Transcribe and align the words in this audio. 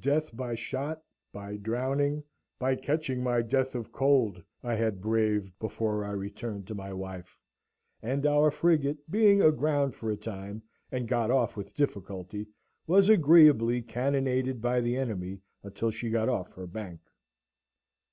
Death 0.00 0.36
by 0.36 0.56
shot, 0.56 1.00
by 1.32 1.56
drowning, 1.56 2.24
by 2.58 2.74
catching 2.74 3.22
my 3.22 3.40
death 3.40 3.76
of 3.76 3.92
cold, 3.92 4.42
I 4.64 4.74
had 4.74 5.00
braved 5.00 5.56
before 5.60 6.04
I 6.04 6.10
returned 6.10 6.66
to 6.66 6.74
my 6.74 6.92
wife; 6.92 7.38
and 8.02 8.26
our 8.26 8.50
frigate 8.50 9.08
being 9.08 9.40
aground 9.40 9.94
for 9.94 10.10
a 10.10 10.16
time 10.16 10.60
and 10.90 11.06
got 11.06 11.30
off 11.30 11.56
with 11.56 11.76
difficulty, 11.76 12.48
was 12.88 13.08
agreeably 13.08 13.80
cannonaded 13.80 14.60
by 14.60 14.80
the 14.80 14.96
enemy 14.96 15.38
until 15.62 15.92
she 15.92 16.10
got 16.10 16.28
off 16.28 16.50
her 16.54 16.66
bank. 16.66 16.98